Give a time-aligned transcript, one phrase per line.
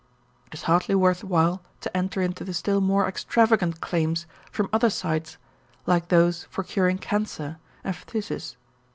[0.47, 4.89] It is hardly worth while to enter into the still more extravagant claims from other
[4.89, 5.37] sides
[5.85, 8.55] like those for curing cancer and phthisis.